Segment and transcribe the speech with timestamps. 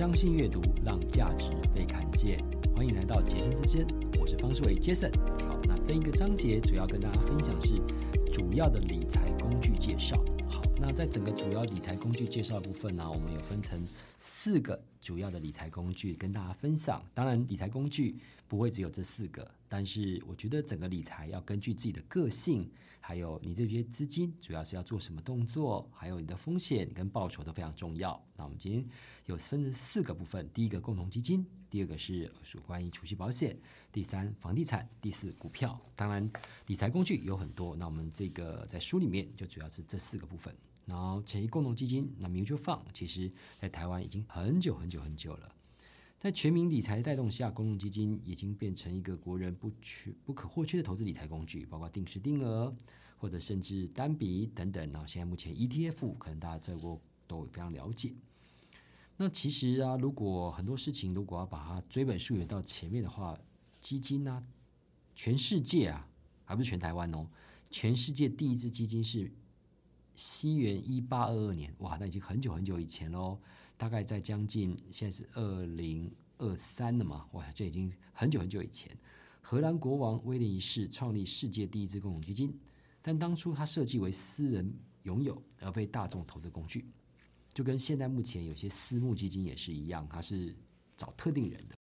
[0.00, 2.42] 相信阅读，让价值被看见。
[2.74, 3.86] 欢迎来到杰森之间，
[4.18, 5.12] 我是方世伟杰森。
[5.46, 7.74] 好，那这一个章节主要跟大家分享是
[8.32, 10.16] 主要的理财工具介绍。
[10.50, 13.86] 好，那在整个主要理财工具介绍部分呢，我们有分成
[14.18, 17.00] 四个主要的理财工具跟大家分享。
[17.14, 22.68] 当然，理财工具不会只有这四个，但是我觉得整个理财要根据自己的个性，
[23.00, 28.20] 还有你这些资金主要是要做什么动作，还有你的风险跟报酬都非常重要。
[28.36, 28.84] 那我们今天
[29.26, 33.56] 有分成四个部分：第一个共同基金，第二个是属关于储蓄保险，
[33.92, 35.80] 第三房地产，第四股票。
[35.94, 36.28] 当然，
[36.66, 40.39] 理财工具有很多，那我们这个在书里面就主要是这四个部分。
[40.86, 45.54] 然后，权益共同基金，那 mutual fund，其实在台湾已经很久很久很久了。
[46.18, 52.74] 在全民理财的带动下，公共基金已经变成一个国人不缺、不可或缺的投资理财工具，包括定时定额，
[53.18, 54.90] 或者甚至单笔等等。
[54.90, 58.12] 然后，现在目前 ETF，可能大家在过都非常了解。
[59.16, 63.38] 那其实啊，如果很多事情如果要把它追本溯源到前面的话，
[63.80, 64.44] 基金呢，
[65.14, 66.08] 全世界啊，
[66.44, 67.28] 还不是全台湾哦，
[67.70, 69.30] 全世界第一支基金是。
[70.20, 73.40] 西元一八二二年，哇，那已经很久很久以前喽，
[73.78, 78.94] 大概在将近现在是二零二三了嘛，哇，这已经很久很久以前。
[79.40, 82.54] 荷兰国王威廉一世创立世界第一支共同基金，
[83.00, 84.70] 但当初他设计为私人
[85.04, 86.84] 拥有，而非大众投资工具，
[87.54, 90.54] 就跟现在目前有些私募基金也是一样，它是
[90.94, 91.79] 找特定人的。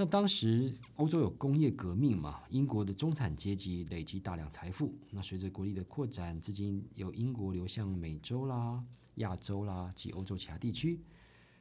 [0.00, 4.94] 那当时欧洲有工业革命嘛，英国的中产阶级累积大量财富。
[5.10, 8.80] 那随着国力的扩展，资金由英国流向美洲啦、
[9.16, 11.00] 亚洲啦及欧洲其他地区。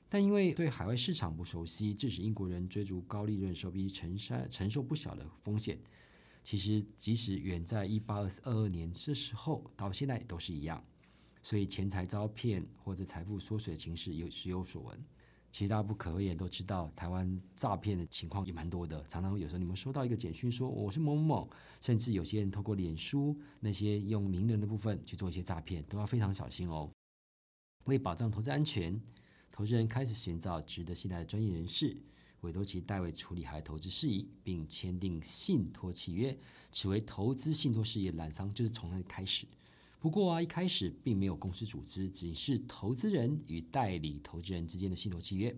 [0.08, 5.80] 但因为对海外市场不熟悉，致使英国人追逐高利润，受必承担承受不小的风险。
[6.44, 10.86] 其实，即使远在一八二二年这时候，到现在都是一样。
[11.42, 15.04] 所以，钱财遭骗或者财富缩水的情势有时有所闻。
[15.50, 19.02] 其实大家不可讳言都知道，台湾诈骗的情况也蛮多的。
[19.04, 21.50] 常常有时候你们收到一个简讯说我是某某某，
[21.82, 26.92] 甚至有些人透过脸书那些用名人的部分去做一些诈骗，都要非常小心哦。
[27.86, 29.02] 为保障投资安全，
[29.50, 31.96] 投资人开始寻找值得信赖的专业人士，
[32.42, 36.38] 委托其代为处理海外投资事宜，并签订信托契约，
[36.70, 39.48] 此为投资信托事业揽商，就是从那里开始。
[40.00, 45.56] 不过啊，一开始并没有公司组织，只是投资人与代理投资人之间的信托契约。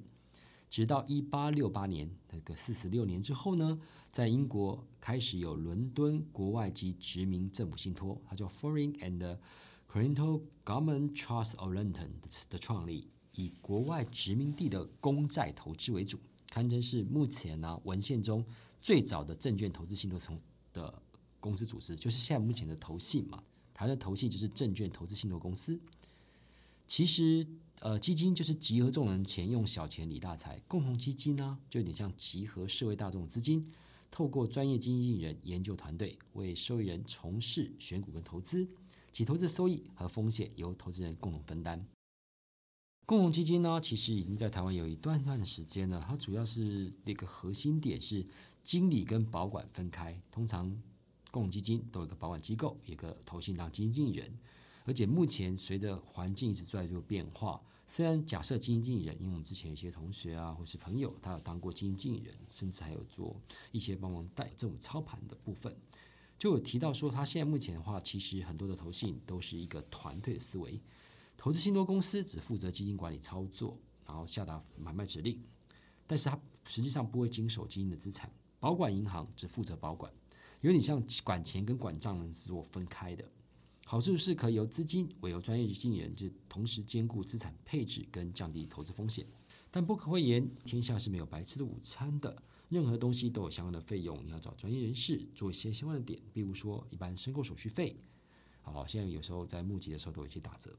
[0.69, 3.79] 直到一八六八年，那个四十六年之后呢，
[4.11, 9.37] 在英国开始有伦敦国外及殖民政府信托，它叫 Foreign and
[9.91, 12.09] Continental Government Trust of London
[12.49, 16.19] 的创立，以国外殖民地的公债投资为主，
[16.49, 18.45] 堪称是目前呢文献中
[18.79, 20.39] 最早的证券投资信托从
[20.71, 21.01] 的
[21.39, 23.43] 公司组织，就是现在目前的投信嘛。
[23.79, 25.79] 台湾的投信就是证券投资信托公司。
[26.85, 27.47] 其实，
[27.79, 30.61] 呃，基金就是集合众人钱，用小钱理大财。
[30.67, 33.71] 共同基金呢，就有点像集合社会大众的资金，
[34.11, 38.67] 透过专业基金人、研究团队为受益人从事选股跟投资，
[39.13, 41.87] 其投资收益和风险由投资人共同分担。
[43.05, 46.03] 共同基金呢，其实已经在台湾有一段段的时间了。
[46.05, 48.27] 它主要是那个核心点是
[48.61, 50.77] 经理跟保管分开，通常。
[51.31, 54.39] 共同基金都有一个保管机构，一个投信当基金经理人，
[54.85, 63.39] 而且目前随着环境一直在做变化，虽然假设基金经理人，因为我们之前有些同学啊或是朋友，他有当过基金经理人，甚至还有做
[63.71, 65.75] 一些帮忙带这种操盘的部分，
[66.37, 70.79] 就有提到说，他现在目前的话，其实很多的投信都是一个团队的思维，
[71.37, 75.39] 投资信托公司只负责基金管理操作，然后下达买卖指令，
[76.07, 80.11] 但是他实际上不会经手基金的资产，保管银行只负责保管。
[80.61, 83.23] 有点像管钱跟管账是做分开的，
[83.85, 89.25] 好处是可以由资金委由专业经理人，就同时兼顾资产配置跟降低投资风险。
[89.71, 97.95] 但不可讳言，天下是没有白吃的午餐的，任何东西都有相关的费用，你要找专业人士做一些相关的点，比如说一般申购手续费，
[98.61, 100.77] 好，现在有时候在募集的时候都有一些打折。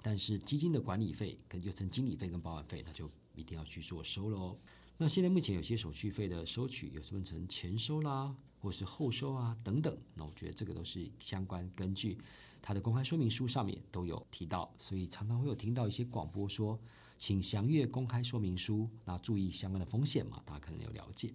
[0.00, 4.56] 但是基金的管理费跟又称经理费跟保管费，那就一定要去做收喽。
[5.00, 9.96] 那现在目前有些手续费的收取，有分成前收啦，或是后收啊等等。
[10.16, 12.18] 那我觉得这个都是相关，根据
[12.60, 16.76] 它的公开说明书上面都有提到，所以常常会有听到一些广播说，
[17.16, 21.32] 请详阅公开说明书，那注意相关的风险嘛，大家可能有了解。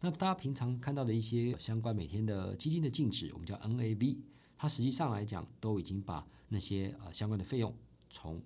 [0.00, 4.16] 那大家平常看到的一些相关每天的基金的净值，我们叫 NAV，
[4.56, 7.76] 它实际上来讲都已经把那些呃相关的费用
[8.08, 8.40] 从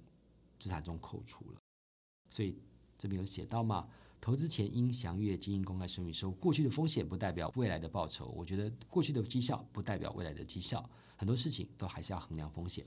[0.59, 1.61] 资产中扣除了，
[2.29, 2.59] 所以。
[3.01, 3.89] 这边有写到嘛？
[4.21, 6.33] 投资前应详阅基金公开说明书。
[6.33, 8.27] 过去的风险不代表未来的报酬。
[8.37, 10.89] 我觉得过去的绩效不代表未来的绩效。
[11.17, 12.85] 很多事情都还是要衡量风险。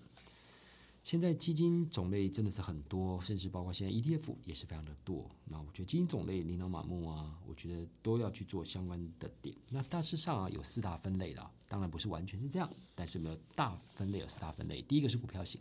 [1.04, 5.28] 现在基金种类真的是很多，甚至包括现在 ETF 也是非常的多。
[5.46, 9.56] 那我觉得基金种类琳琅满目啊，我觉得都要去做相关的点。
[9.72, 14.80] 那大致上啊有四大分类啦，当然不是完全是这样，但是没有大分类有四大分类。
[14.84, 15.60] 第一个是股票型，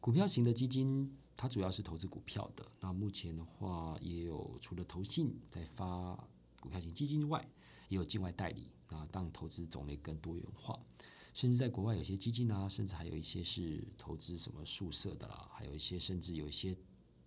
[0.00, 2.64] 股票型的基金它主要是投资股票的。
[2.80, 6.14] 那目前的话也有除了投信在发
[6.60, 7.44] 股票型基金之外，
[7.88, 10.78] 也有境外代理啊，当投资种类更多元化。
[11.34, 16.76] 甚至在国外有些基金啊，甚至还有一些是投资什么宿舍的啦，还有一些甚至有一些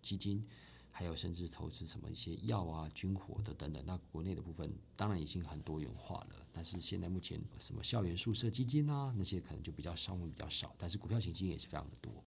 [0.04, 0.46] 基金，
[0.92, 3.84] 还有甚至投资什么一些药啊、军火的等等。
[3.86, 12.25] 那国内的部分当然已经很多元化了，但是现在目前什么校园宿舍基金啊，那些可能就比较商务比较少，但是股票型基金也是非常的多。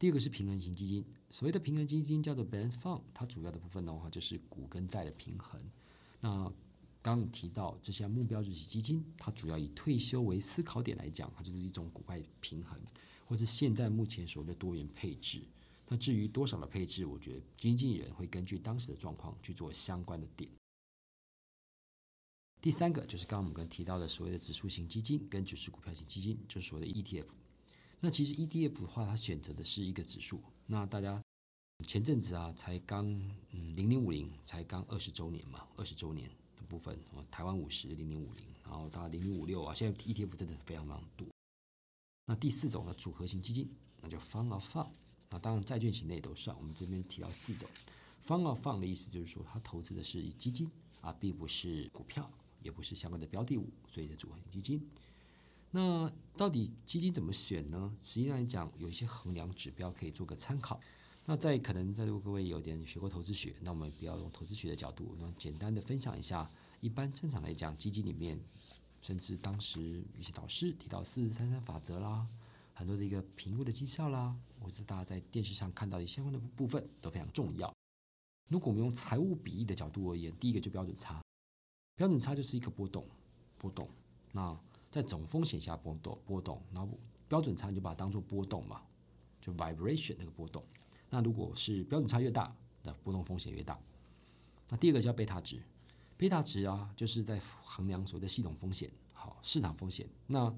[0.00, 5.60] 第二个是平衡型基金，所谓的平衡基金叫做 balance fund，它主要的部分的话就是股跟债的平衡。
[6.20, 6.50] 那
[7.02, 12.80] 刚提到这些目标日期基金，它主要以退休为思考点来讲，它就是一种股外平衡，
[13.26, 15.42] 或者现在目前所谓的多元配置。
[15.86, 20.50] 那至于多少的配置，我觉得经纪人会根据当时的状况去做相关的点。
[22.62, 27.26] 第三个就是刚刚我们刚提到的所谓的指数型基金跟指数股票型基金，就是所谓的 ETF。
[28.00, 30.42] 那其实 ETF 的话，它选择的是一个指数。
[30.66, 31.22] 那大家
[31.86, 33.06] 前阵子啊，才刚
[33.52, 36.64] 嗯零零五零才刚二十周年嘛，二十周年的。
[36.70, 36.96] 部分，
[37.32, 41.26] 台湾五十零零五零，然后到零零五六啊，现在 ETF 真的非常非常多。
[42.26, 43.68] 那第四种呢，组合型基金，
[44.00, 44.88] 那就 Fund of Fund，
[45.30, 46.56] 那当然债券型的也都算。
[46.56, 47.68] 我们这边提到四种
[48.24, 50.70] ，Fund of Fund 的意思就是说，它投资的是基金
[51.00, 52.30] 啊，并不是股票，
[52.62, 54.80] 也不是相关的标的物，所以的组合型基金。
[55.70, 57.94] 那到底基金怎么选呢？
[58.00, 60.80] 实际上来讲，有一些衡量指标可以做个参考。
[61.26, 66.50] 那在可能在座各位有点学过投资学，那我们不要用投资学的角度，那简单的分享一下。
[66.80, 68.40] 一般正常来讲，基金里面，
[69.00, 72.26] 甚至当时一些导师提到四十三三法则啦，
[72.72, 77.72] 很多的一个评估的绩效啦，或者大家在电视上看到的相关的部分都非常重要。
[78.48, 81.22] 如果我们用财务比例的角度而言，第一个就标准差，
[81.96, 83.06] 标准差就是一个波动，
[83.58, 83.88] 波动。
[84.32, 84.58] 那
[84.90, 86.98] 在总风险下波动，波动，然后
[87.28, 88.82] 标准差你就把它当做波动嘛，
[89.40, 90.64] 就 vibration 那个波动。
[91.08, 93.78] 那如果是标准差越大，那波动风险越大。
[94.68, 95.60] 那第二个叫贝塔值，
[96.16, 100.08] 贝塔值啊，就是在衡量所谓的系统风险，好市场风险。
[100.26, 100.52] 那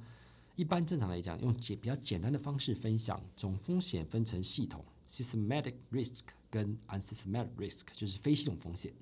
[0.56, 6.20] 一般正常来讲，用简比较简单的方式分享，总风险分成系统 （systematic risk）
[6.50, 8.92] 跟 unsystematic risk，就是非系统风险。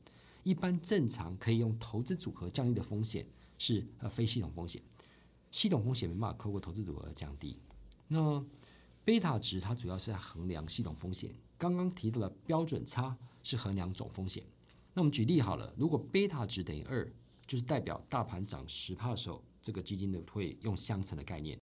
[0.44, 3.26] 一般正常可以用投资组合降低的风险
[3.58, 4.80] 是呃非系统风险，
[5.50, 7.58] 系统风险没办法透过投资组合降低。
[8.08, 8.44] 那
[9.04, 14.44] 贝塔值它主要是在衡量系统风险，刚刚提到的标准差是衡量总风险。
[14.92, 17.10] 那我们举例好了，如果贝塔值等于二，
[17.46, 21.58] 就是代表大盘涨十帕的时候，这个基金呢会用相乘的概念。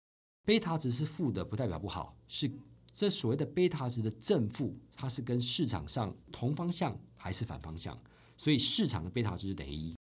[0.44, 2.50] 贝塔值是负的，不代表不好，是
[2.92, 8.00] 这所谓的贝塔值的正负，它是跟市场上同方向还是反方向，
[8.36, 9.96] 所以市场的贝塔值等于一，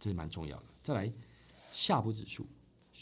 [0.00, 0.64] 这是蛮重要的。
[0.82, 1.12] 再来，
[1.70, 2.46] 夏普指数。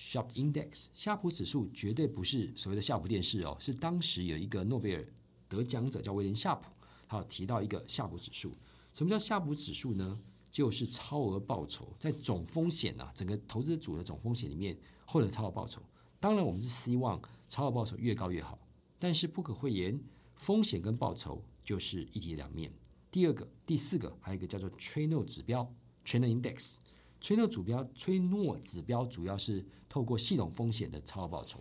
[0.01, 5.05] S h o p Index 夏普指数绝对不是所谓的夏普电视哦，是当时有一个诺贝尔
[5.49, 6.71] 得奖者叫威廉夏普，
[7.09, 8.53] 他有提到一个夏普指数。
[8.93, 10.17] 什么叫夏普指数呢？
[10.53, 15.83] 就是超额报酬在总风险啊，整个投资组的总风险里面获得超额报酬。
[16.21, 18.57] 当然，我们是希望超额报酬越高越好，
[19.01, 20.01] 但是不可讳言，
[20.37, 22.73] 风险跟报酬就是一体两面。
[23.11, 25.71] 第二个、第四个，还有一个叫做 t r a i n o 指标
[26.05, 26.77] t r a i n o Index。
[27.21, 31.59] 吹诺指标，吹诺指标主要是透过系统风险的超额报酬，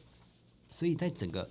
[0.69, 1.49] 所以在整个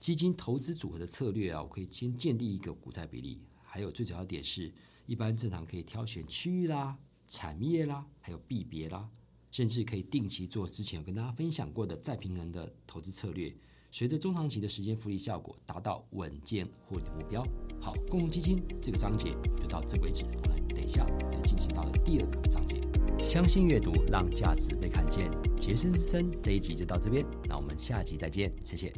[0.00, 4.72] 基金投资组合的策略啊，我可以先建立一个股债比例，还有最主要点是，
[5.06, 9.08] 一般正常可以挑选区域啦、产业啦，还有币别啦，
[9.50, 13.54] 甚至可以定期做之前有跟大家分享过的再平衡的投资策略，
[13.90, 17.46] 随着中长期的时间复利效果，达到稳健获利的目标。
[17.80, 22.76] 好，共同基金这个章节就到这为止，我们等一下要进行到了第二个章节。
[23.22, 25.30] 相信阅读，让价值被看见。
[25.60, 28.92] 杰森之声这一集就到这边，那我们下集再见，谢谢。